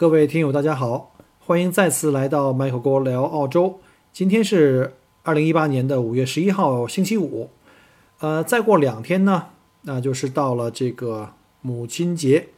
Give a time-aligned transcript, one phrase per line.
[0.00, 3.80] 各位听友，大家好，欢迎再次来到麦克郭聊澳洲。
[4.14, 7.50] 今天是二零一八年的五月十一号，星期五。
[8.20, 9.48] 呃，再过两天呢，
[9.82, 12.48] 那就是到了这个母亲节。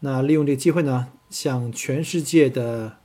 [0.00, 2.96] 那利用这个机会呢，向全世界的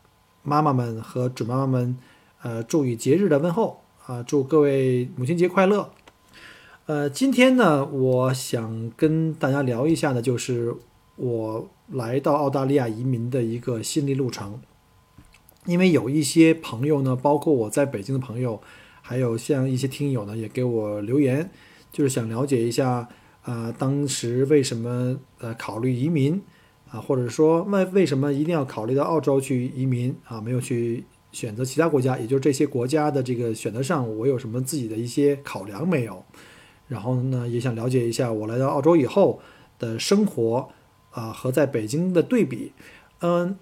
[0.42, 1.96] 妈妈们和准妈妈们，
[2.42, 5.92] 呃，祝以节日的问候啊，祝各位母亲节快乐。
[6.88, 10.76] 呃，今天呢，我想跟大家聊一下的，就是
[11.18, 11.70] 我。
[11.88, 14.60] 来到澳大利亚移民的一个心理路程，
[15.66, 18.60] 因为有一些朋友呢，包括我在北京的朋友，
[19.02, 21.52] 还有像一些听友呢，也给我留言，
[21.92, 23.08] 就是想了解一下
[23.44, 26.42] 啊，当时为什么呃考虑移民
[26.90, 36.24] 啊，或者说为为什么一定要考虑到澳洲去移民啊，没有去选择其他国家，也就是这些国家的这个选择上，我有什么自己的一些考量没有？
[36.88, 39.40] 然后呢，也想了解一下我来到澳洲以后
[39.78, 40.70] 的生活。
[41.16, 42.74] 啊，和在北京的对比，
[43.22, 43.58] 嗯，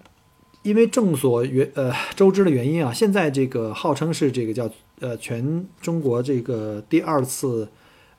[0.62, 7.68] 因为众所原呃周知的原因啊，现在这个号称是这个叫呃全中国这个第二次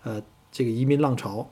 [0.03, 1.51] 呃这个移民浪潮。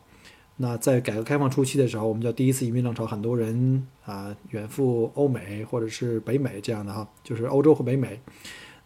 [0.55, 8.21] 那在改革开放初期的时候，我们叫第一次移民浪潮，很多人啊远赴欧美或者是北美这样的哈，就是欧洲和北美。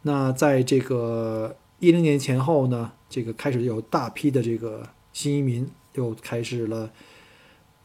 [0.01, 4.81] 那在这个一零年前后呢，这个开始有大批的这个
[5.13, 6.89] 新移民又开始了。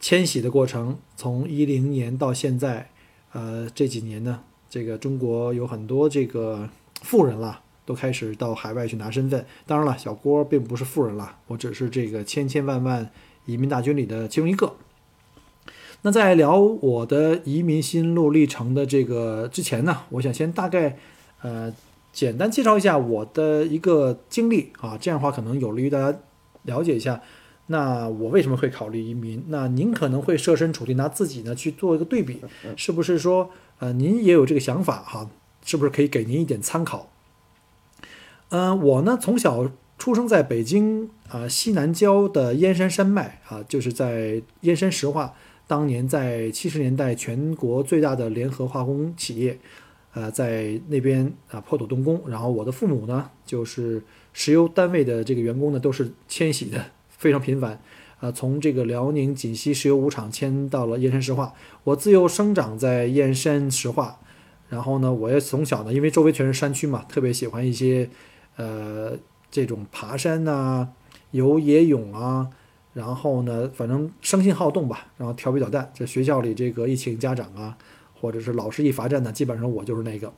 [0.03, 2.89] 迁徙的过程，从一零年到现在，
[3.31, 6.67] 呃，这几年呢，这个中国有很多这个
[7.01, 9.45] 富人了，都开始到海外去拿身份。
[9.65, 13.09] 当然了，小郭并不是富人了，我只是这个千千万万
[13.45, 14.75] 移民大军里的其中一个。
[16.01, 20.97] 那在聊我的移民心路历程的这个之前呢，我想先大概
[21.41, 21.73] 呃
[22.11, 26.19] 简单介绍一下我的一个经历啊，这样的话可能有利于大家
[26.63, 27.21] 了解一下。
[27.67, 29.45] 那我为什么会考虑移民？
[29.47, 32.41] 那您可能会设身处地拿自己呢去做一个对比，
[32.75, 35.29] 是不是说，呃，您也有这个想法哈？
[35.65, 37.09] 是不是可以给您一点参考？
[38.49, 45.33] 嗯，我呢从小出生在北京啊西南郊的燕山山脉啊，就是在燕山石化，
[45.65, 49.57] 当年在七十年代全国最大的联合化工企业，
[50.13, 54.03] 呃，在那边啊破土动工，然后我的父母呢就是
[54.33, 56.83] 石油单位的这个员工呢都是迁徙的。
[57.23, 57.79] 非常频繁，
[58.19, 61.53] 啊，从这个辽宁锦溪石油五厂迁到了燕山石化。
[61.85, 64.19] 我自幼生长在燕山石化，
[64.67, 68.09] 然后呢，我也从小呢，因为周围全是山区嘛，特别喜欢一些，
[68.57, 69.17] 呃，
[69.49, 70.89] 这种爬山呐，
[71.31, 72.49] 游野泳啊，
[72.93, 75.89] 然后呢，反正生性好动吧，然后调皮捣蛋。
[75.93, 77.77] 这学校里这个一请家长啊，
[78.19, 80.33] 或者是老师一罚站呢，基本上我就是那个。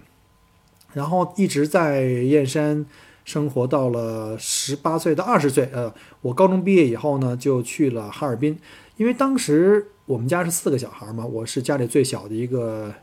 [0.93, 2.85] 然后一直在燕山。
[3.25, 5.91] 生活到了十八岁到二十岁，呃，
[6.21, 8.57] 我高中毕业以后呢，就去了哈尔滨，
[8.97, 12.93] 因为当时我们家是四个小孩嘛，我是家里最小的一个，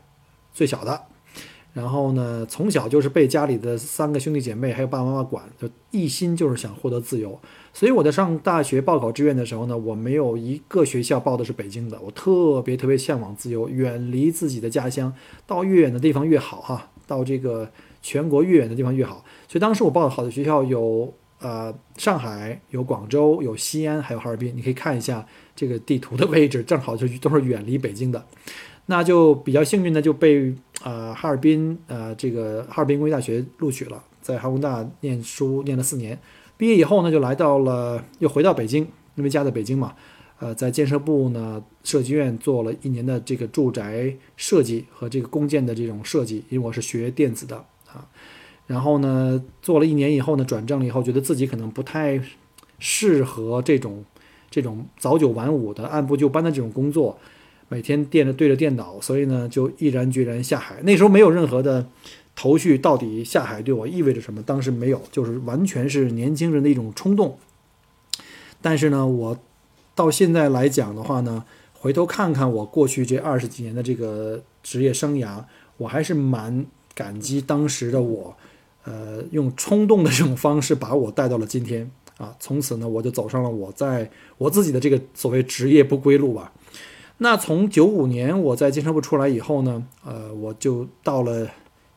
[0.53, 1.01] 最小的，
[1.73, 7.37] 然后呢，从小就是被家里的三个兄弟姐妹还有爸爸妈妈管，就一心就是想获得自由，
[7.73, 15.13] 所以我在上大学报考志愿的时候呢，我没有一个学校报的是北京的，我特别特别向往自由，远离自己的家乡，
[15.45, 17.69] 到越远的地方越好哈，到这个。
[18.05, 19.23] 全国越远的地方越好，
[19.53, 24.51] 所以当时我报的好的学校有呃上海、有广州、有西安，还有哈尔滨。
[24.57, 25.23] 你可以看一下
[25.55, 28.25] 这个地图的位置，正好就都是远离北京的。
[28.87, 30.51] 那就比较幸运的就被
[30.83, 36.17] 呃哈尔滨呃这个哈尔滨工业大学录取了，在哈工大念书念了四年，
[36.57, 39.93] 毕业以后呢就来到了又回到北京，因为家在北京嘛。
[40.39, 47.63] 呃，在建设部呢，设计院做了一年的这个住宅设计和这个公建的这种设计，因为我是学电子的。
[47.93, 48.09] 啊，
[48.65, 52.19] 然后呢，做了一年以后呢，转正了以后，觉得自己可能不太
[52.79, 54.05] 适合这种
[54.49, 57.17] 这种早九晚五的按部就班的这种工作，
[57.67, 60.81] 每天电着对着电脑，所以呢，就毅然决然下海。
[60.83, 61.85] 那时候没有任何的
[62.37, 64.41] 头绪，到底下海对我意味着什么？
[64.41, 67.37] 当时没有，就是完全是年轻人的一种冲动。
[68.61, 69.37] 但是呢，我
[69.93, 71.43] 到现在来讲的话呢，
[71.73, 75.43] 回头看看我过去这二十几年的这个职业生涯，
[75.75, 76.65] 我还是蛮。
[76.95, 78.37] 感激当时的我，
[78.85, 82.35] 呃，用冲动的这种方式把我带到了今天啊。
[82.39, 86.51] 从此呢，我就走上了我在我自己的这个所谓职业不归路吧。
[87.19, 91.47] 那从九五年我在金商部出来以后呢，呃，我就到了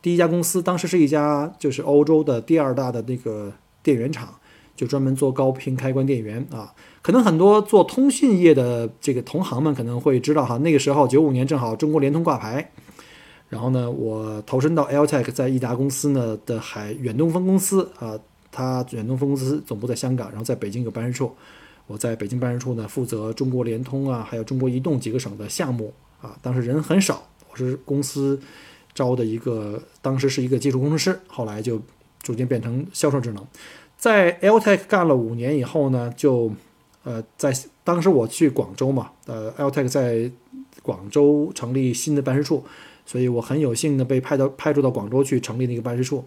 [0.01, 3.51] 第一家公司，当时是一家就是欧洲的第二大的那个
[3.83, 4.35] 电源厂，
[4.75, 6.73] 就专门做高频开关电源啊。
[7.01, 12.71] 可能很多做通讯业的这个同行们可能会知道哈，那个时候九五年正好中国联通挂牌。
[13.49, 18.19] 然后呢，我投身到 Altec，在益达公司呢的海远东分公司啊，
[18.51, 21.31] 它远东分公司总部在香港，然后在北京有办事处。
[21.85, 26.37] 我在北京办事处呢，负责中国联通啊，还有中国移动几个省的项目啊。
[26.41, 28.37] 当时人很少，我是公司
[28.93, 31.81] 招的一个，当时是一个技术工程师，后来就
[32.21, 33.47] 逐渐变成销售职能。
[33.97, 36.51] 在 Altec 干了五年以后呢，就
[37.05, 37.53] 呃，在
[37.85, 40.29] 当时我去广州嘛，呃，Altec 在
[40.81, 42.65] 广州成立新的办事处。
[43.07, 46.25] 所以我很有幸的被派到派驻到广州去成立那个办事处，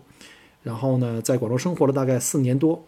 [0.62, 2.82] 然后呢，在广州生活了大概四年多，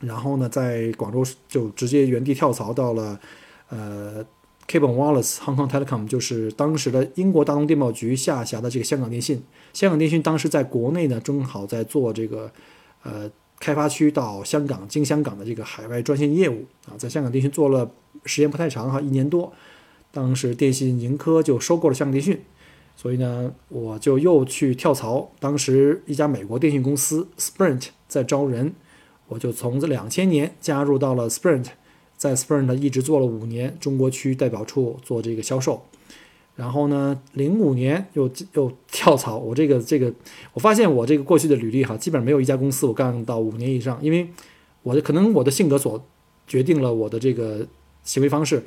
[0.00, 3.20] 然后呢，在广州就直接原地跳槽到了
[3.68, 4.24] 呃
[4.68, 9.40] c a b l e Wallace Hong Kong Telecom，就是当时的英国大东电报局下辖的这个香港电信。
[9.72, 12.50] 香港电信当时在国内呢，正好在做这个
[13.04, 13.30] 呃
[13.60, 17.88] 开发区到香港经香港的这个海外专线业务啊，在香港电信做了
[18.24, 19.52] 时间不太长哈，一年多，
[20.10, 22.42] 当时电信盈科就收购了香港电讯。
[22.98, 25.30] 所以呢，我就又去跳槽。
[25.38, 28.72] 当时一家美国电信公司 Sprint 在招人，
[29.28, 31.66] 我就从这两千年加入到了 Sprint，
[32.16, 35.82] 在 Sprint 一直做了五年，中国区代表处做这个销售。
[36.54, 39.36] 然后呢，零五年又又跳槽。
[39.36, 40.10] 我这个这个，
[40.54, 44.26] 我发现我这个过去的履历哈，基本上没有一家公司我干到五年以上，因为
[44.82, 46.02] 我的可能我的性格所
[46.46, 47.68] 决定了我的这个
[48.04, 48.64] 行为方式。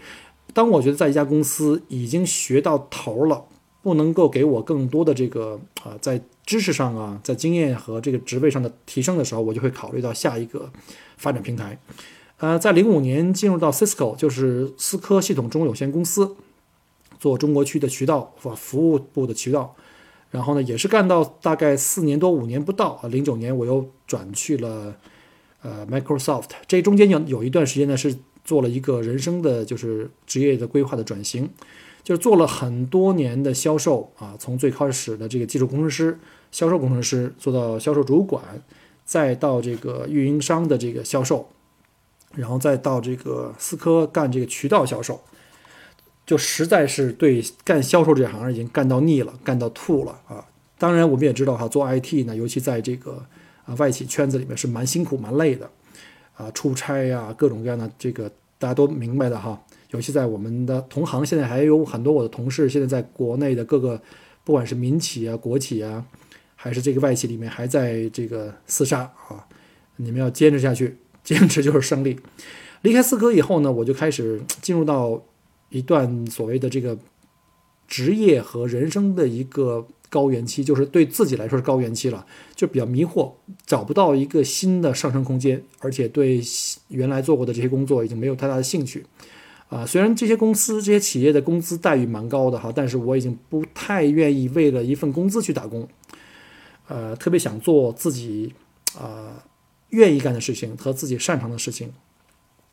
[0.53, 3.45] 当我觉得在一家公司已经学到头了。
[3.81, 10.69] 不能够给我更多的这个啊，在知识上啊，在经验和这个职位上的提升的时候，我就会考虑到下一个
[11.17, 11.79] 发展平台。
[12.37, 16.35] 呃，在零五年进入到 Cisco，就是思科系统中有限公司，
[17.19, 19.75] 做中国区的渠道和服务部的渠道。
[20.31, 24.95] 然后呢，也是干到大概四年多五年不到啊，零九年我又转去了
[25.61, 26.49] 呃 Microsoft。
[26.67, 28.15] 这中间有有一段时间呢，是
[28.45, 31.49] 做了一个人生的就是职业的规划的转型。
[32.09, 36.17] 就是做了很多年的销售啊，从最开始的这个技术工程师、
[36.51, 38.44] 销售工程师做到销售主管，
[39.06, 41.47] 再到这个运营商的这个销售，
[42.33, 45.21] 然后再到这个思科干这个渠道销售，
[46.25, 50.44] 就实在是对干销售这行已经干到腻了，干到吐了啊！
[50.79, 53.23] 当然我们也知道哈，做 IT 呢，尤其在这个
[53.65, 55.69] 啊外企圈子里面是蛮辛苦、蛮累的
[56.35, 58.27] 啊，出差呀，各种各样的这个
[58.57, 59.62] 大家都明白的哈。
[59.91, 64.00] 尤其在我们的同行，现在还有很多我的同事，现在在国内的各个，
[64.44, 66.06] 不管是民企啊、国企啊，
[66.56, 69.47] 还是这个外企里面，还在这个厮杀啊！
[69.95, 72.19] 你们要坚持下去，坚持就是胜利。
[72.83, 75.21] 离开思科以后呢，我就开始进入到
[75.69, 76.97] 一段所谓的这个
[77.88, 82.25] 职业和人生的一个高原期，就是对自己来说是高原期了，
[82.56, 83.33] 就比较迷惑，
[83.65, 86.39] 找不到一个新的上升空间，而且对
[86.89, 89.03] 原来做过的这些工作已经没有太大的兴趣。
[89.69, 95.88] 啊，虽然这些公司、这些企业的工资待遇蛮高的哈，但是我已经不太愿意为了一份工资去打工，
[96.88, 98.51] 呃，特别想做自己
[98.98, 99.46] 啊
[99.89, 101.93] 愿意干的事情和自己擅长的事情。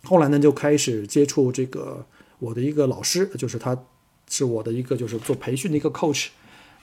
[0.04, 2.06] 后来呢，就开始接触这个
[2.38, 3.76] 我的一个老师，就是他
[4.30, 6.28] 是我的一个就是做培训的一个 coach，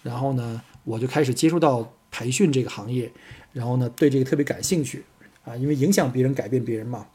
[0.04, 3.12] 然后呢，我就开始接触到培训这个行业，
[3.52, 5.04] 然后呢，对这个特别感兴趣
[5.44, 7.08] 啊，因为影响别人、改变别人嘛，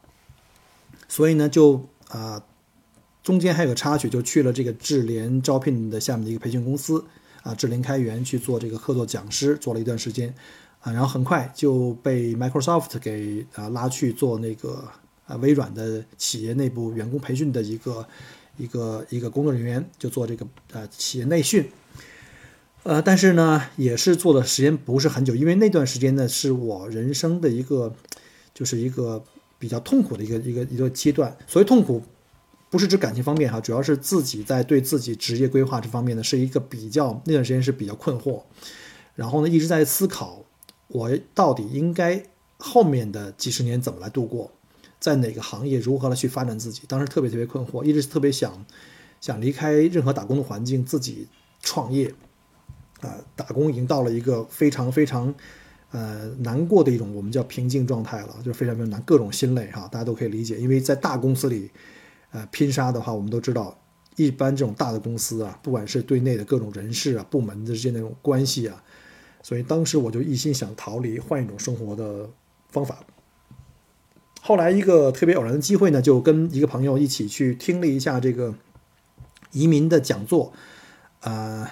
[1.06, 2.42] 所以呢，就啊。
[3.28, 7.04] 中间还有个插曲，就去了这个智联招聘的下面的一个培训公司
[7.42, 10.34] 啊，智联开源去做这个客座讲师，做了一段时间
[10.80, 14.82] 啊，然后很快就被 Microsoft 给啊拉去做那个
[15.26, 18.08] 啊微软的企业内部员工培训的一个
[18.56, 21.70] 一个一个工作人员，就做这个呃企业内训，
[22.84, 27.94] 呃，但是呢也是做的时间不是很久，因为那段时间呢是我人生的一个
[28.54, 29.22] 就是一个
[29.58, 32.02] 比较痛苦的一个一个一个阶段，所谓痛苦。
[32.70, 38.42] 不是指感情方面哈，主要是自己在对自己职业规划这方面呢，是一个比较那段时间是比较困惑，
[39.14, 40.44] 然后呢一直在思考，
[40.88, 42.22] 我到底应该
[42.58, 44.52] 后面的几十年怎么来度过，
[45.00, 48.66] 在哪个行业如何来去发展自己，当时特别特别困惑，一直特别想
[49.18, 51.26] 想离开任何打工的环境，自己
[51.62, 52.12] 创业，
[53.00, 55.34] 啊，打工已经到了一个非常非常
[55.92, 61.70] 呃难过的一种我们叫瓶颈状态了，就是非常非常难，各种心累哈，大家都可以理解，因为在大公司里。
[62.30, 63.78] 呃，拼杀的话，我们都知道，
[64.16, 68.82] 一般这种大的公司啊，不管是对内的各种人事啊、部门之间那种关系啊，
[69.42, 72.28] 所以当时我就一心想逃离，换一种生活的
[72.68, 72.98] 方法。
[74.40, 78.54] 后来一个特别偶然的机会呢，就跟一个朋友一起去听了一下这个
[79.52, 80.52] 移民的讲座，
[81.20, 81.68] 呃，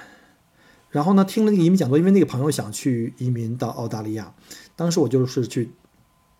[0.91, 4.35] 然后呢听了那个移民讲座，因为那个朋友想去移民到澳大利亚，
[4.75, 5.71] 当时我就是去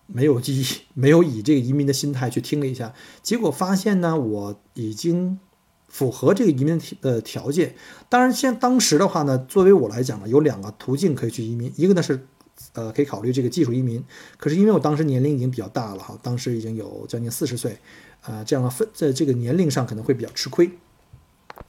[0.07, 5.39] 没有记忆，没有以这个移民的心态去听了一下，结果发现呢，我已经
[5.87, 7.75] 符合这个移民的条件。
[8.09, 12.25] 当然，现当时的话呢，作为我来讲呢，有两个途径可以去移民，一个呢是。
[12.73, 14.03] 呃，可以考虑这个技术移民，
[14.35, 17.77] 可是因为我当时年龄已经比较大了哈，当时已经有将近四十岁，
[18.21, 20.67] 啊，这样的分在这个年龄上可能会比较吃亏。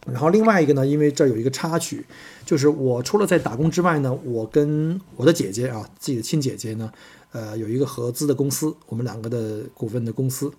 [0.07, 2.05] 然后另外一个呢，因为这有一个插曲，
[2.45, 6.91] 就是我除了在打工之外呢，我跟我的姐姐啊，自己的亲姐姐呢，
[7.33, 10.51] 呃，有一个合资的公司，我们两个的股份的公司。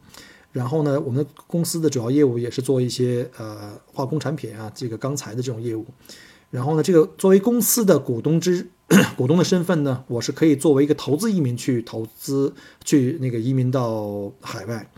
[0.51, 5.86] 然后呢，我们公司的主要业务也是做一些呃化工产品啊，这个钢材的这种业务。
[6.51, 8.67] 然后呢，这个作为公司的股东之。
[9.15, 12.51] 股东的身份呢，我是可以作为一个投资移民去投资，
[12.83, 14.89] 去那个移民到海外。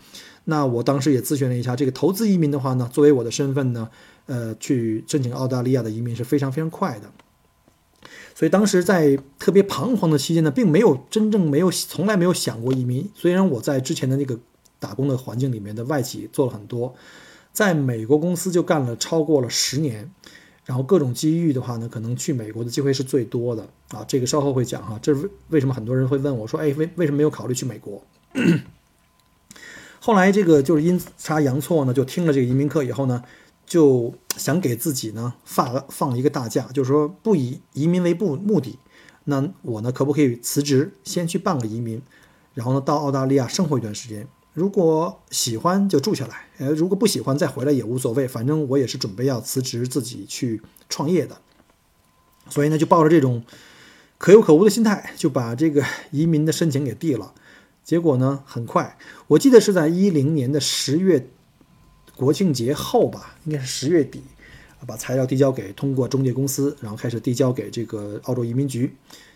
[0.44, 3.88] 那我当时也咨询了一下，这个投资移民的话呢，作为我的身份呢，
[4.26, 7.10] 呃，去申请澳大利亚的移民是非常非常快的。
[8.34, 13.08] 所以当时在特别彷徨的期间呢，并没有真正没有从来没有想过移民。
[13.14, 14.38] 虽然我在之前的那个
[14.78, 16.94] 打工的环境里面的外企做了很多，
[17.52, 20.10] 在美国公司就干了超过了十年。
[20.64, 24.04] 然后各种机遇的话呢，可能去美国的机会是最多的啊。
[24.06, 24.96] 这个稍后会讲哈。
[25.02, 28.00] 这是为为什么很多人会问我说，哎，为为什么没有考虑去美国？
[30.04, 33.22] 后来这个就是阴差阳错呢，就听了这个移民课以后呢，
[33.64, 38.80] 就想给自己呢放放一个大假，就是说不以移民为目目的，
[39.26, 42.02] 那我呢可不可以辞职，先去办个移民，
[42.54, 44.26] 然后呢到澳大利亚生活一段时间？
[44.54, 51.40] 如果喜欢就住下来，呃，如果不喜欢再回来也无所谓，反正我也是准备要辞职自己去创业的，
[52.48, 53.44] 所以呢，就抱着这种
[54.18, 57.32] 可有可无的心态，就把这个移民的申请给递了。
[57.84, 58.96] 结果呢，很快，
[59.26, 61.28] 我记得是在一零年的十月
[62.16, 64.22] 国庆节后吧，应该是十月底，
[64.86, 68.94] 把材料递交给通过中介公司，然后开始递交给这个澳洲移民局。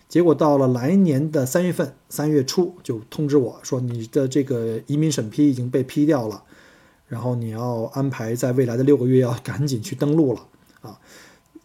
[0.08, 6.44] 结果到了来年的三月份，三月初就通知我说，你的这个移民审批已经被批掉了，
[7.08, 10.46] 然后你要安排在未来的六个月要 赶紧去登录了
[10.82, 11.00] 啊！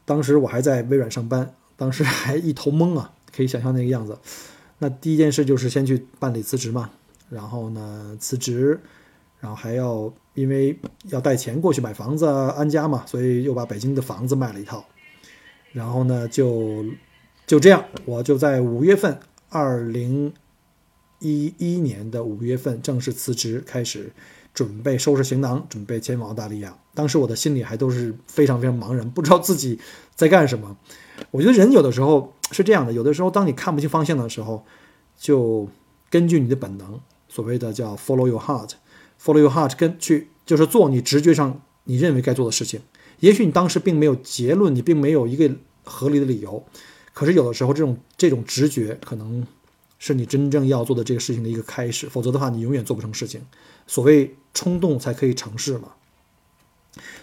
[0.06, 4.18] 当时我还在微软上班，当时还一头懵啊，可以想象那个样子。
[4.82, 6.90] 那第一件事就是先去办理辞职嘛，
[7.30, 8.80] 然后呢辞职，
[9.40, 10.76] 然后还要因为
[11.10, 14.84] 要带钱过去买房子安家嘛，所以又把北京的房子卖了一套，
[15.72, 16.84] 然后呢就。
[17.48, 19.20] 就这样，我就在五月份，
[19.50, 20.32] 二零
[21.20, 24.10] 一一年的五月份正式辞职，开始
[24.54, 26.78] 准备收拾行囊，准备前往澳大利亚。
[26.94, 29.78] 当时我的心里还都是非常非常茫然，不知道自己
[30.16, 30.78] 在干什么。
[31.32, 34.66] 我觉得人有的时候是这样的，有的时候当你看不清方向的时候，
[35.18, 35.68] 就
[36.10, 42.82] 根据你的本能，所谓的叫 follow your heart，follow your heart，跟去就是做你直觉上你认为该做的事情。
[43.20, 45.50] 也许你当时并没有结论，你并没有一个
[45.84, 46.64] 合理的理由。
[47.14, 49.46] 可是有的时候，这种这种直觉可能
[50.00, 53.42] 是你真正要做的这个事情的一个开始，否则的话，你永远做不成事情。
[53.86, 55.90] 所谓冲动才可以成事嘛。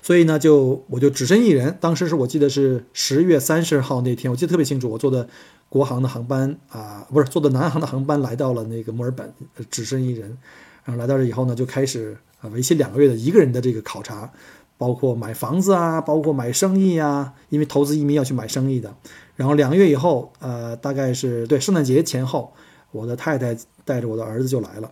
[0.02, 1.76] 所以呢，就我就只身一人。
[1.80, 4.90] 当时是我记得是十月三十号那天，我记得特别清楚。
[4.90, 5.28] 我坐的
[5.68, 9.32] 国航的航班啊，不是坐的南航的航班，来到了那个墨尔本，
[9.70, 10.36] 只身一人。
[10.84, 14.32] 然后来到这以后呢，就开始啊，为期两个月的一个人的这个考察，
[14.78, 18.94] 包括买房子啊，包括买生意啊，因为投资移民要去买生意的。
[19.36, 22.54] 然后两个月以后，呃，大概是对圣诞节前后，
[22.90, 24.90] 我的太太带着我的儿子就来了。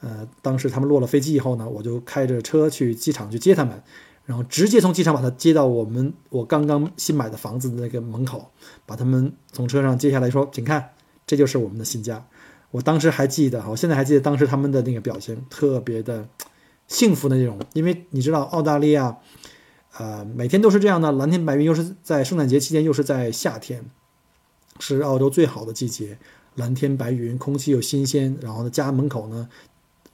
[0.00, 3.82] 呃，当时他们落了飞机以后呢，我就开着车去机场去接他们，
[4.24, 8.50] 然后直接从机场把他接到我们我刚刚新买的房子的那个门口，
[8.86, 10.90] 把他们从车上接下来说：“请看，
[11.26, 12.26] 这就是我们的新家。”
[12.70, 16.28] 我当时还记得，我现在还记得当时他们的那个表情，特别的
[16.88, 19.18] 幸福的那种，因为你知道澳大利亚。
[19.96, 23.88] 呃，每天都是这样的，蓝天白云，又是在圣诞节期间，又是在夏天，
[24.80, 26.18] 是澳洲最好的季节，
[26.56, 28.36] 蓝天白云，空气又新鲜。
[28.42, 29.48] 然后呢，家门口呢，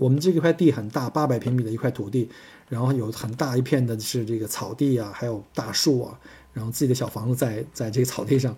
[0.00, 2.28] 我们这块地很大，八百平米的一块土地，
[2.68, 6.18] 然后有很大一片的是这个草地啊，还有大树啊，
[6.52, 8.56] 然后自己的小房子在在这个草地上，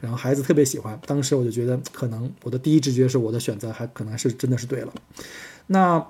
[0.00, 0.98] 然后孩子特别喜欢。
[1.04, 4.92] 当时我就觉得，可能我的第一直觉是我的选择还可能是真的是对了。
[5.66, 6.06] 那。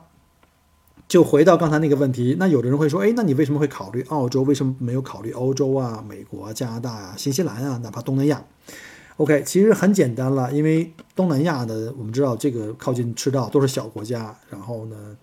[1.06, 4.40] 就回到刚才那个问题，那有的人会说，哎，那你为什么会考虑澳洲？
[4.42, 8.42] 为什么没有考虑欧洲啊、美国、加拿大啊、新西兰啊，哪怕东南亚
[9.16, 15.16] ？OK，其实很简单了，因为东南亚的我们知道这个靠近赤道，都是小国家，然后呢，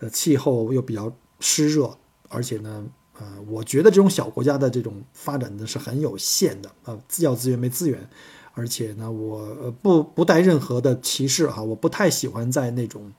[0.00, 1.96] 呃，气候又比较湿热，
[2.28, 2.84] 而且呢，
[3.18, 8.08] 呃，我觉得这种小国家的这种发展呢是很有限的啊，要资源没资源，
[8.54, 13.12] 而且呢，我不不带任何的歧视哈，我不太喜欢在那种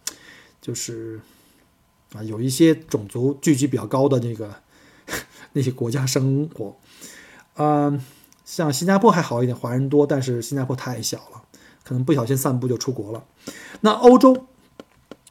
[0.62, 1.22] 就是
[2.14, 4.54] 啊有一些种族聚集比较高的那个
[5.54, 6.76] 那些国家生活。
[7.56, 8.02] 嗯，
[8.50, 11.44] 像新加坡还好一点，华人多，但是新加坡太小了，
[11.84, 13.24] 可能不小心散步就出国了。
[13.82, 14.48] 那欧洲，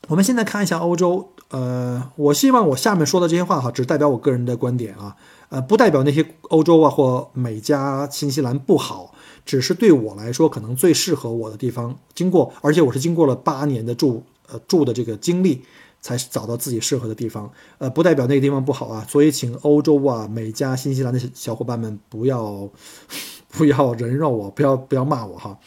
[0.07, 1.31] 我们现在看一下欧洲。
[1.51, 5.17] 呃，我希望我下面说的这些话哈，只代表我个人的观点啊，
[5.49, 9.13] 呃，不代表那些欧洲啊或美加、新西兰不好，
[9.45, 11.99] 只是对我来说可能最适合我的地方。
[12.15, 15.65] 经过，而且我是经过了八年的住呃住的这个经历，
[16.01, 17.51] 才找到自己适合的地方。
[17.79, 22.69] 呃，不代表那个地方不好啊，所以请欧洲啊、美加、新西兰的小伙伴们不要
[23.49, 25.59] 不要人肉我，不要不要骂我哈，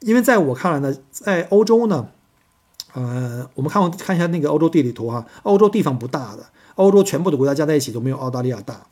[0.00, 2.08] 因为在我看来呢，在欧洲呢。
[2.94, 8.86] 呃，我们看我看一下那个欧洲地理图哈，欧洲地方不大的，欧洲全部的国家加在一起都没有澳大利亚大。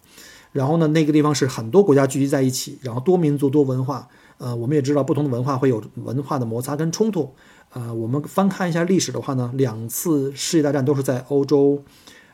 [0.53, 4.07] 然后呢，那个地方是很多国家聚集在一起，然后多民族多文化。
[4.37, 7.33] 呃，我们也知道不同的文化会有文化的摩擦跟冲突。
[7.75, 11.83] 呃，我们翻看一下历史的话呢，两次世界大战都是在欧洲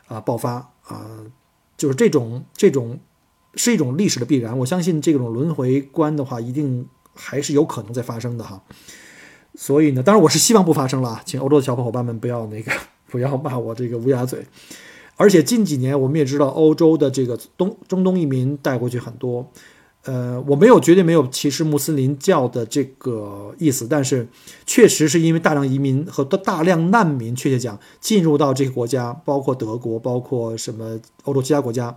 [0.06, 1.25] 啊爆发啊，
[1.78, 3.00] 就是这种这种
[3.54, 4.56] 是一种历史的必然。
[4.59, 8.62] 我相信这种轮回观的话，一定还是有可能在发生的哈。
[9.54, 12.70] 所以呢，当然我是希望不发生了，请欧洲的小伙伴们不要那个
[13.09, 14.47] 不要骂我这个乌鸦嘴。
[15.16, 19.50] 而且近几年我们也知道，欧洲的这个东中东移民带过去很多，
[20.04, 24.26] 呃，我没有绝对没有歧视穆斯林教的这个意思，但是
[24.64, 31.95] 确实是因为大量移民和大量难民，确切讲进入到这个国家，包括德国，包括什么欧洲其他国家，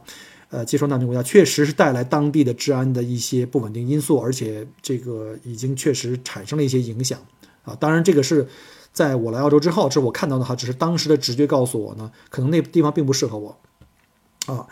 [0.49, 7.19] 呃，接收难民国家，确实是带来当地的治安的一些不稳定因素，而且这个已经确实产生了一些影响。
[7.63, 8.45] 啊，当然这个是
[8.91, 13.57] 在我来澳洲之后，这是我看到的哈，只是当时的直觉告诉我呢，可能那地方并不适合我。
[14.45, 14.67] 啊，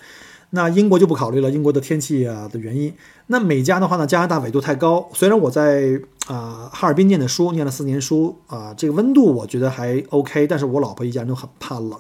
[0.52, 2.94] 那英国就不考虑了，英国的天气啊的原因。
[3.28, 12.00] 那美加的话呢，加拿大纬度太高，虽然我在啊哈尔滨念的书，念了四年书啊，这个温度我觉得还 OK，但是我老婆一家人都很怕冷，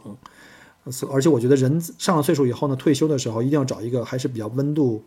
[1.12, 5.04] 而且我觉得人上了岁数以后呢，退休的时候一定要找一个还是比较温度。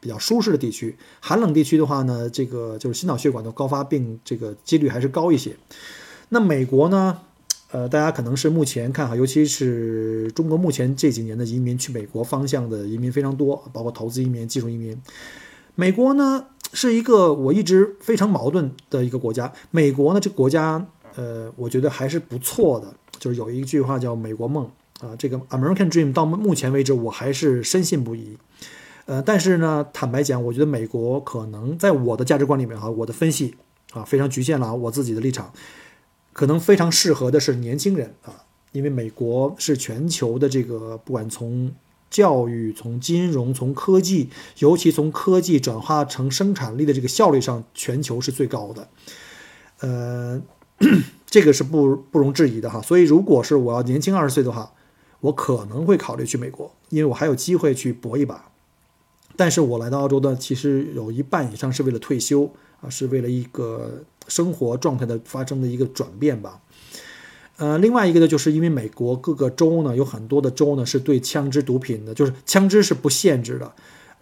[0.00, 5.56] 比较舒适的地区，寒冷地区的话呢，这个就是心脑血管的高发病这个几率还是高一些。
[6.28, 7.20] 那美国呢，
[7.74, 14.96] 呃，大家可能是目前看哈，尤其是中国目前这几年的移民去美国方向的移民非常多，包括投资移民、技术移民。
[15.74, 19.52] 美国呢是一个我一直非常矛盾的一个国家。
[19.72, 24.70] 美国呢这个国家，呃，我觉得还是不错的，就是有一句话叫“美国梦”
[25.02, 28.38] 啊，这个 American Dream 到目前为止我还是深信不疑。
[29.06, 33.56] 呃，但是呢，坦白讲，我觉得美国可能在我的价值观里面哈，我的分析
[33.92, 35.52] 啊非常局限了我自己的立场，
[36.34, 41.72] 可能非常适合的是年轻人啊，因为美国是全球的这个不管从
[42.10, 48.88] 教育、从金融、从科技，尤其从科技转化成生产力的这个效率上，全球是最高的，
[49.80, 50.42] 呃，
[51.26, 52.82] 这个是不不容置疑的哈。
[52.82, 54.72] 所以，如果是我要年轻二十岁的话，
[55.20, 58.50] 我可能会考虑去美国，因为我还有机会去搏一把。
[59.36, 62.52] 但是我来到澳洲呢，其实有一半以上是为了退休
[62.84, 66.60] 啊，是为了一个生活状态的发生的一个转变吧。
[67.56, 73.72] 呃，另外一个呢，就是因为美国各个州呢，有很多的州呢是对枪支、毒品的，就是枪支是不限制的。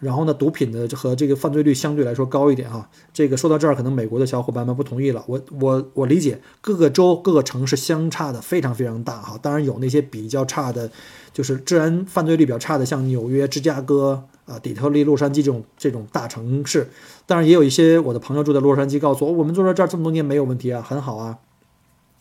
[0.02, 2.90] 然后呢，毒品的和这个犯罪率相对来说高一点哈。
[3.12, 5.22] 这个说到这儿，可能美国的小伙伴们不同意了。
[5.28, 9.38] 我我我理解，各个州各个城市相差的非常非常大哈。
[9.40, 10.90] 当然有那些比较差的，
[11.32, 16.90] 就是治安犯罪率比较差的，像纽约、芝加哥啊、底特律、洛杉矶这种这种大城市。
[17.24, 21.38] 当然也有一些我的朋友住在洛杉矶，告诉我我们住在这儿这么多年没有问题啊，很好啊。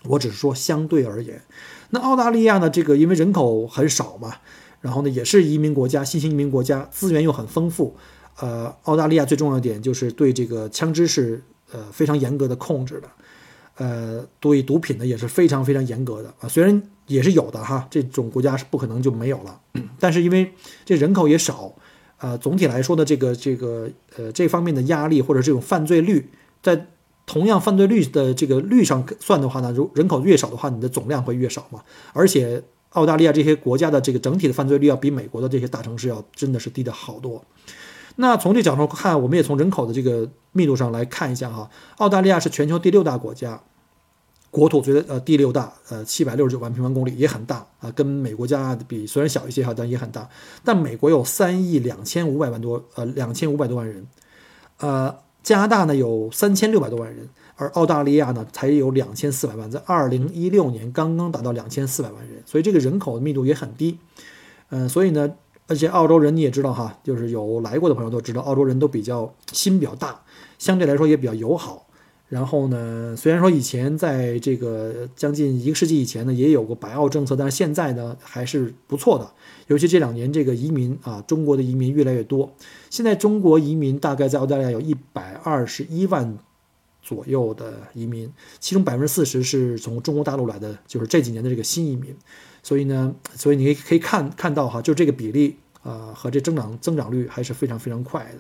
[0.06, 1.42] 我只是说相对而言，
[1.90, 2.70] 那澳大利亚呢？
[2.70, 4.36] 这个因为人口很少嘛。
[4.82, 7.96] 然后呢，也是移民国家，新兴移民国家，资源又很丰富。
[8.40, 11.40] 呃，澳大利亚最重要的点就是对这个枪支是
[11.72, 13.08] 呃非常严格的控制的，
[13.76, 16.50] 呃，对毒品呢也是非常非常严格的啊。
[16.50, 19.60] 虽然也是有的哈，这种国家是不可能就没有了，
[20.00, 20.52] 但是因为
[20.84, 21.72] 这人口也少，
[22.18, 26.28] 呃，总体来说的这个这个呃这方面的压力或者这种犯罪率，
[26.64, 26.88] 在
[27.28, 32.64] 同样犯罪率的这个率上算的话呢，如人口越少的话，你的总量会越少嘛，而且。
[32.92, 37.44] 澳大利亚这些国家的这个整体的犯罪率要比美国的这些大城市要真的是低的好多。
[38.18, 43.62] 那从这角度看，我们也从人口的这个密度上来看一下哈，澳大利亚是全球第六大国家，
[44.50, 50.30] 国土最呃第六大，呃七百六十九万平方公里也很大啊，跟美国家比虽然小一些哈，但也很大。
[50.66, 54.06] 但美国有三亿两千五百万多呃两千五百多万人，
[54.80, 57.30] 呃加拿大呢有三千六百多万人。
[57.62, 64.00] 而澳大利亚呢，才有两千四百万，在二零一六年刚刚达到两千四百万人，所以这个人口的密度也很低。
[64.70, 65.32] 嗯，所以呢，
[65.68, 70.22] 而且澳洲人你也知道哈，就是有来过的朋友都知道，澳洲人都比较心比较大，
[70.58, 71.86] 相对来说也比较友好。
[72.30, 79.30] 然后呢，虽然说以前在这个将近一个世纪以前呢，也有过白澳政策，但是现在呢还是不错的。
[79.68, 82.52] 尤其这两年这个移民啊，中国的移民越来越多。
[82.90, 86.38] 现在中国移民大概在澳大利亚有一百二十一万
[87.12, 92.16] 左右的移民，其中百分之四十是从中国大陆来的，就是这几年的这个新移民。
[92.64, 98.40] 所以呢，所以你可以看看到哈，就这个比例啊和这增长增长率还是非常非常快的。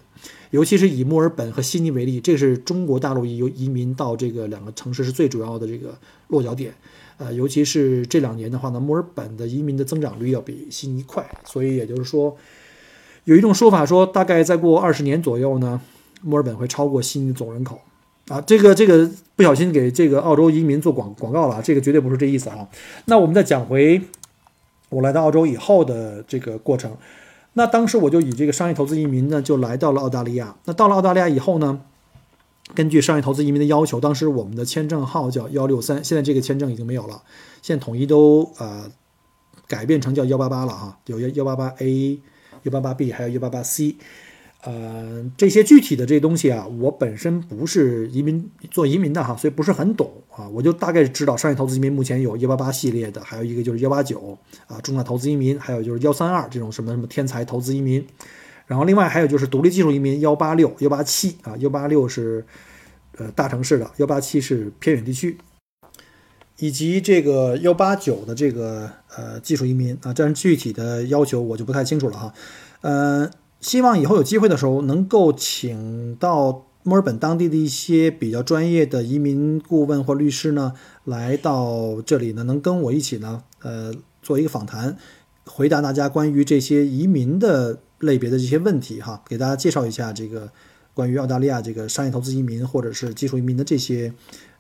[0.51, 6.73] 尤其是以墨尔本和悉尼为例，这是中国大陆移移民到这个两个城市是最主要的这个落脚点。
[7.17, 11.29] 呃，尤其是这两年的话呢，墨尔本的移民的增长率要比悉尼快。
[11.43, 12.37] 所以也就是说，
[13.25, 15.81] 有一种说法说，大概再过二十年左右呢，
[16.21, 17.81] 墨尔本会超过悉尼总人口。
[18.31, 22.65] 啊，这个这个不小心给这个澳洲移民做广广告了，这个绝对不是这意思啊。
[23.05, 24.01] 那我们再讲回
[24.87, 26.95] 我来到澳洲以后的这个过程。
[27.53, 30.55] 那当时我就以这个商业投资移民呢，就来到了澳大利亚。
[30.63, 31.81] 那到了澳大利亚以后呢，
[32.73, 37.23] 根据商业投资移民的要求，当时我们的签证号叫幺六三，现在这个签证已经没有了，
[37.61, 38.89] 现在统一都呃
[39.67, 42.17] 改变成叫幺八八了啊，有幺幺八八 A、
[42.63, 43.97] 幺八八 B，还有幺八八 C。
[44.63, 50.47] 呃，这些具体的这些东西啊，我本身不是移民做移民的哈，所以不是很懂啊。
[50.49, 58.05] 我就大概知道商业投资移民目前有幺八八系列的，还有一个就是幺八九啊，重大投资移民，还有就是幺三二这种什么什么天才投资移民。
[58.67, 62.45] 然后另外还有就是独立技术移民幺八六、幺八七啊，幺八六是
[63.17, 65.39] 呃大城市的，幺八七是偏远地区，
[66.59, 72.33] 以及这个幺八九的这个呃技术移民啊，这样具体的要求我就不太清楚了哈，
[72.81, 73.31] 嗯。
[73.61, 80.73] 希望以后有机会的时候，能够请到墨尔本当地的一些比较专业的移民顾问或律师呢，
[81.05, 83.93] 来到这里呢，能跟我一起呢，呃，
[84.23, 84.97] 做一个访谈，
[85.45, 90.51] 回答大家关于这些移民的类别的这些问题哈，给大家介绍一下这个
[90.95, 94.11] 关于澳大利亚这个商业投资移民或者是技术移民的这些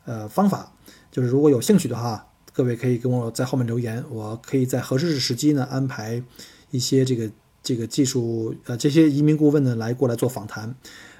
[0.05, 0.73] 呃方法。
[1.11, 6.21] 就是如果有兴趣的话，各位可以跟我在后面留言，我可以在合适的时机呢安排
[6.69, 7.31] 一些这个。
[7.63, 10.75] 这个技术呃，这些移民顾问呢来过来做访谈，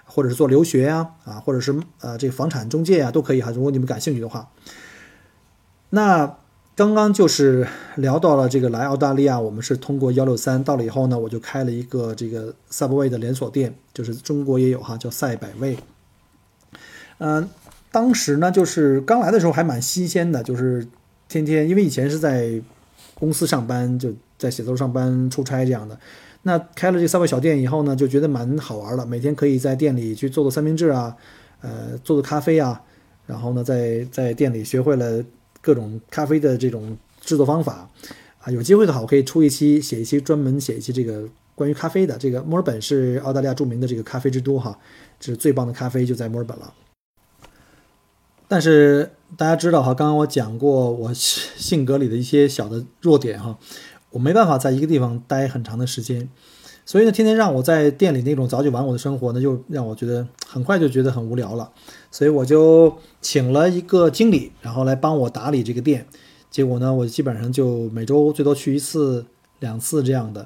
[0.06, 3.52] 或者是做留学呀啊，或者是呃这个房产中介啊都可以哈。
[3.52, 4.50] 如果你们感兴趣的话，
[5.92, 6.38] 那
[6.76, 15.78] 刚刚就是聊到了这个来澳大利亚，我们是通过幺六三到了以后呢，我就开了一个这个 Subway 的连锁店，就是中国也有哈，叫赛百味。
[17.20, 17.48] 嗯，
[17.92, 20.88] 当时呢就是刚来的时候还蛮新鲜的，就是
[21.28, 22.60] 天天因为以前是在
[23.14, 26.00] 公司上班，就在写字楼上班出差这样的。
[26.44, 29.06] 那开了这三位小店以后呢，就觉得蛮好玩的。
[29.06, 31.16] 每天可以在店里去做做三明治啊，
[31.62, 32.82] 呃，做做咖啡啊，
[33.28, 35.24] 然后呢，在在店里学会了
[35.62, 37.88] 各种咖啡的这种制作方法
[38.40, 38.52] 啊。
[38.52, 42.18] 有机会的话，我可以出一期写一期专门写一期这个关于咖啡的。
[42.18, 44.80] 这个墨尔本是澳大利亚著名的这个咖啡之都哈，
[45.20, 46.74] 这是最棒的咖啡就在墨尔本了。
[48.48, 53.58] 但是大家知道哈，刚刚我讲过我性格里的一些小的弱点哈。
[54.12, 56.30] 我没办法在一个地方待很长的时间，
[56.86, 61.72] 所以呢，天天让我在店里那种早九晚五的生活呢，就让我觉得很快就觉得很无聊了。
[62.12, 66.06] 所以我就请了一个经理，然后来帮我打理这个店。
[66.50, 69.26] 结果呢，我基本上就每周最多去一次、
[69.60, 70.46] 两次这样的，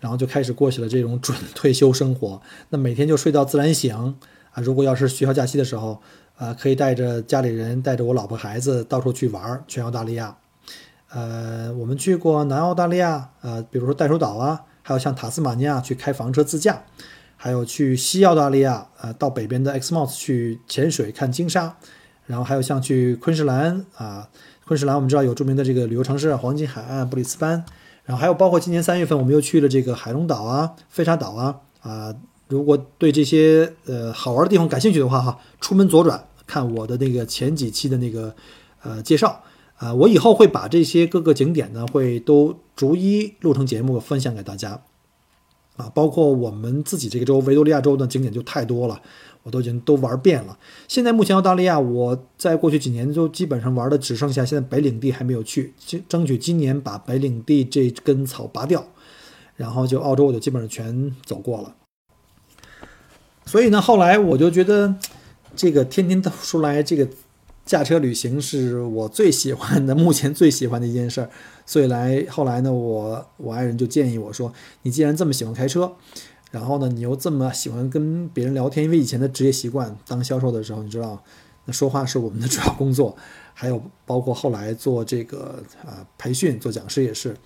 [0.00, 2.42] 然后就开始过起了这种准退休生活。
[2.70, 4.60] 那每天就睡到自然醒啊。
[4.60, 6.00] 如果要是学校假期的时候
[6.34, 10.36] 啊，可以带着家里人，带着我老婆孩子到处去玩，全澳大利亚。
[11.10, 16.82] 呃，我们去过南澳大利亚，呃，比如说袋鼠岛啊，还有像塔斯马尼亚去开房车自驾，
[17.36, 21.76] 还有去西澳大利亚，呃，到北边的 Exmouth 去潜水看鲸鲨，
[22.26, 24.28] 然后还有像去昆士兰啊，
[24.66, 27.64] 昆士兰我们知道有著名的这个旅游城市黄金海岸、布里斯班，
[28.04, 32.12] 然后还有包括今年三月份我们又去了这个海龙岛啊、费沙岛啊，啊，
[32.48, 38.34] 如果对这些呃好玩的地方感兴趣的话哈，出门左转看我的那个前几期的那个
[38.82, 39.40] 呃介绍。
[39.76, 44.82] 啊，我以后会把这些各个景点呢，会都逐一录成节目分享给大家。
[45.76, 48.98] 啊，包括我们自己这个州维多利亚州的景点就太多了，
[49.42, 50.58] 我都已经都玩遍了。
[50.88, 58.86] 现在目前澳大利亚，我在过去几年就基本上玩的只剩下现在北领地还没有去，争争取今年把北领地这根草拔掉，
[59.56, 61.74] 然后就澳洲我就基本上全走过了。
[63.44, 64.94] 所以呢，后来我就觉得
[65.54, 67.06] 这个天天都出来这个。
[67.66, 71.28] 驾车旅行是我最喜欢的，目前最喜欢的一件事儿。
[71.66, 74.52] 所以来后来呢，我我爱人就建议我说
[74.82, 75.92] ：“你既然这么喜欢开车，
[76.52, 81.20] 然后呢，你又这么喜欢跟别人聊天，因为以前的职业习惯，当销售的时候，你知道，
[81.64, 83.16] 那说话是我们的主要工作，
[83.52, 87.36] 还有包括后来做这个啊培训、做讲师也是。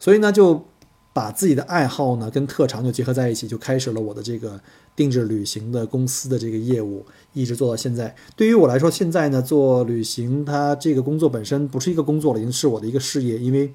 [0.00, 0.66] 所以呢，就
[1.12, 4.60] 把自己的爱好呢跟特长就结合在一起，就开始了我的这个
[4.98, 8.12] 定制旅行的公司的这个业务，一直做到现在。
[8.34, 13.38] 对于我来说，现在呢做旅行，它这个工作本身不是一个工作了，已经是我的一个事业。
[13.38, 13.72] 因为，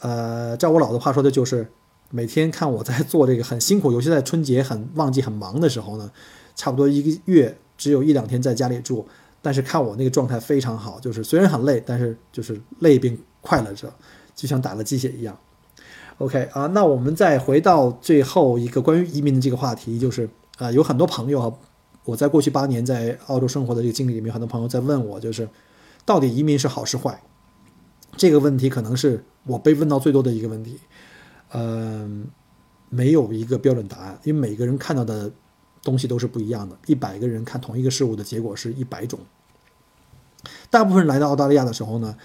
[0.00, 1.68] 呃，照我老的话说的就是，
[2.10, 6.10] 每天看我在做这个很辛苦，尤其在春节很旺季很忙的时候呢，
[6.56, 9.06] 差不多一个月只有一两天在家里住，
[9.40, 13.88] 但是看我那个状态非常好，就是虽然很累，但是就是累并快乐着，
[14.34, 15.38] 就像打了鸡血一样。
[16.18, 21.52] OK 啊，那我们再回到最后一个关于移民的这个话题，就是啊，有很多朋友啊，
[22.04, 25.48] 我在过去八年在澳洲生活的这个经历里面，很多朋友在问我，就是
[26.04, 27.20] 到底移民是好是坏？
[28.16, 30.78] 这个问题可能是我被问到最多的一个问题。
[31.52, 32.28] 嗯，
[32.88, 35.32] 没有一个标准答案，因为每个人看到的
[35.82, 36.76] 东西都是不一样的。
[36.86, 39.18] 一百个人看同一个事物的结果是一百种。
[40.70, 42.16] 大部分人来到澳大利亚的时候呢？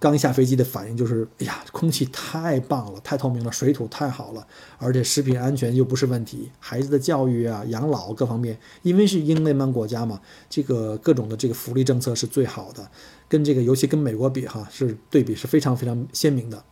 [0.00, 4.46] 刚下飞机的反应就是，哎呀，空气太棒了，太透明了，水土太好了，
[4.78, 12.88] 而且食品安全又不是问题，孩子的教育啊、养老各方面，因为是英联邦国家嘛，这个各种的这个福利政策是最好的，
[13.28, 16.62] 跟这个尤其跟美国比哈，是对比是非常非常鲜明的。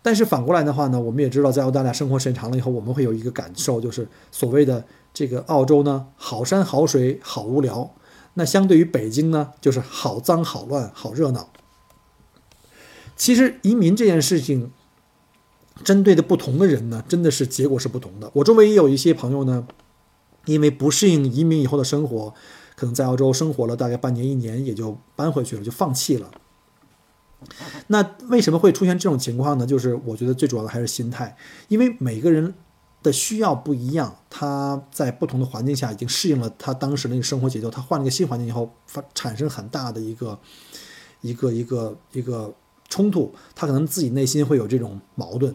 [0.00, 4.82] 但是反过来的话呢，我们也知道，在澳大利亚生活时间长了以后，我们会有一个感受，就是所谓的
[5.12, 7.94] 这个澳洲呢，好山好水好无聊，
[8.34, 11.51] 那相对于北京呢，就是好脏好乱好热闹。
[13.16, 14.72] 其实移民这件事情，
[15.84, 18.30] 针对的不同的人呢，真的是结果是不同的。
[18.34, 19.66] 我周围也有一些朋友呢，
[20.46, 22.34] 因为不适应移民以后的生活，
[22.74, 26.30] 可能在澳洲生活了大概半年一年，也就搬回去了，就放弃了。
[27.88, 29.66] 那为什么会出现这种情况呢？
[29.66, 31.36] 就是我觉得最主要的还是心态，
[31.68, 32.54] 因为每个人
[33.02, 40.38] 的需要不一样，他在不同的环境下已经适应了他当时那个生活节奏，他换了个新环境以后，发产生很大的一个
[41.20, 42.52] 一个一个一个。
[42.92, 45.54] 冲突，他可能自己内心会有这种矛盾。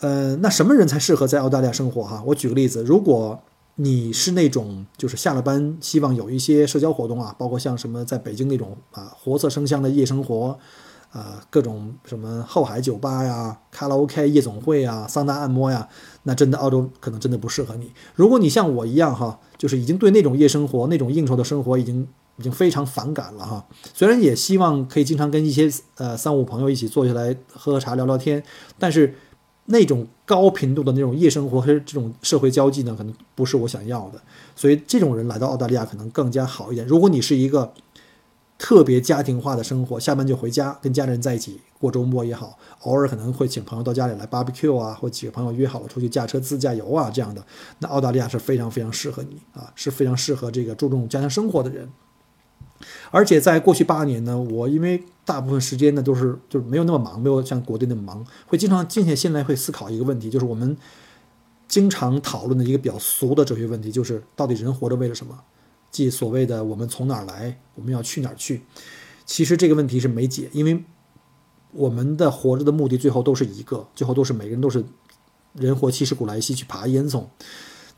[0.00, 2.02] 呃，那什么人才适合在澳大利亚生活？
[2.02, 3.40] 哈，我举个例子，如果
[3.76, 10.58] 你是那种就是下了班希望有一些社交活动啊，包括像什么在北京那种啊活色生香的夜生活，
[11.10, 15.88] 啊各种什么后海酒吧呀、卡拉 OK 夜总会啊、桑拿按摩呀，
[16.24, 17.90] 那真的澳洲可能真的不适合你。
[18.14, 22.06] 如果你像我一样哈，就是已经对那种夜生活、那种应酬的生活已经。
[22.40, 28.42] 已经非常反感了哈，虽然也希望可以经常跟一些呃三五朋友一起坐下来喝喝茶聊聊天，
[28.78, 29.14] 但是
[29.66, 34.18] 那种高频度的那种夜生活和这种社会交际呢，可能不是我想要的。
[34.56, 36.86] 所以这种人来到澳大利亚可能更加好一点。
[36.86, 37.72] 如果你是一个
[38.56, 47.44] 特别家庭化的生活，下班就回家跟家人在一起过周末也好，偶尔可能会请朋友到家里来 barbecue 啊，或几个朋友约好了出去驾车自驾游啊这样的，
[47.80, 51.88] 那澳大利亚是非常非常适合你啊，是非常适合这个注重家庭生活的人。
[53.10, 60.76] 而且在过去八年呢，我因为大部分时间呢都是就是没有那么忙，没有像国内那么忙，会经常静下心来会思考一个问题，就是我们
[61.68, 65.38] 经常讨论的一个比较俗的哲学问题，就是到底人活着为了什么？
[65.90, 68.62] 即所谓的我们从哪儿来，我们要去哪儿去？
[69.26, 70.84] 其实这个问题是没解，因为
[71.72, 74.84] 我们的活着的目的最后都是一个，最后都是每个人都是
[75.52, 77.24] 人活七十古来稀，去爬烟囱。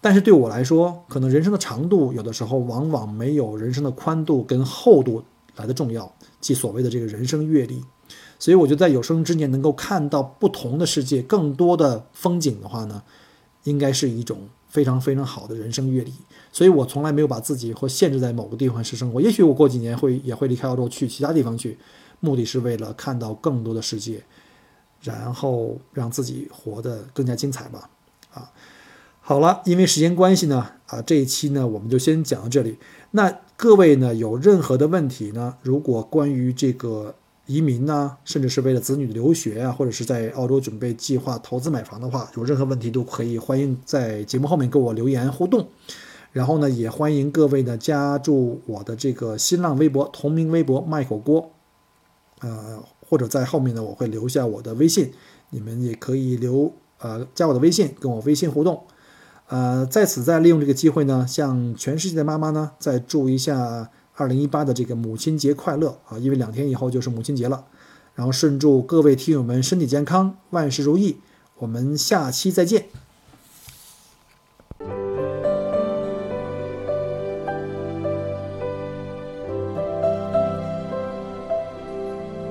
[0.02, 5.22] 但是对我来说，可能人生的长度有的时候往往没有人生的宽度跟厚度
[5.54, 7.84] 来的重要，即所谓的这个人生阅历。
[8.36, 13.00] 所以我觉得在有生之年能够看到不同的世界、更多的风景的话呢，
[13.62, 16.12] 应该是一种非常非常好的人生阅历。
[16.50, 19.20] 所以我从来没有把自己或限制在某个地方去生活。
[19.20, 21.78] 也许我过几年会也会离开澳洲去其他地方去，
[22.18, 24.24] 目的是为了看到更多的世界，
[25.00, 27.88] 然后让自己活得更加精彩吧。
[28.34, 28.50] 啊。
[29.24, 32.76] 好了，因为时间关系呢，啊，这一期呢我们就先讲到这里。
[33.12, 35.54] 那各位呢有任何的问题呢？
[35.62, 37.14] 如果关于这个
[37.46, 45.68] 移民呢，甚至是为了子女留学啊，或者是在澳洲准备计划投资买房的话，有任何问题都可以欢迎在节目后面给我留言互动。
[46.32, 51.52] 然后呢，也欢迎各位呢加入我的这个新浪微博同名微博麦口锅，
[52.40, 55.12] 呃，或者在后面呢我会留下我的微信，
[55.50, 58.82] 你们也可以留呃加我的微信跟我微信互动。
[59.52, 66.16] 呃，在此再利用这个机会呢，向全世界的妈妈呢，再祝一下二零一八的这个母亲节快乐啊！
[66.16, 67.66] 因为两天以后就是母亲节了，
[68.14, 71.18] 然后顺祝各位听友们身体健康，万事如意。
[71.58, 72.86] 我们下期再见。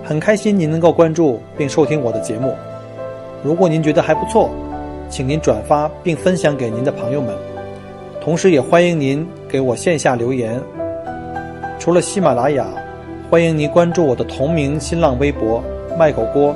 [0.04, 2.56] 很开心您能够关注并收听我的节目，
[3.44, 4.52] 如果您觉得还不错。
[5.12, 7.36] 请您转发并分享给您的朋友们，
[8.22, 10.58] 同时也欢迎您给我线下留言。
[11.78, 12.66] 除了喜马拉雅，
[13.30, 15.62] 欢迎您关注我的同名新浪微博
[16.00, 16.56] “麦狗锅”。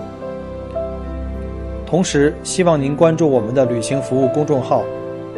[1.85, 4.83] 同时，希望您关注我们的旅行服务公众号，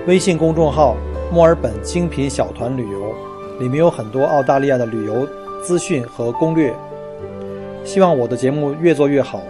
[0.06, 0.96] 微信公众号
[1.34, 3.16] “墨尔本精品小团旅游”，
[3.60, 5.28] 里面有很多澳大利亚的旅游
[5.64, 6.72] 资讯和攻略。
[7.84, 9.42] 希望我的节目越做越好。